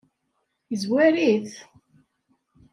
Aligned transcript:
Yezwar-it? 0.71 1.49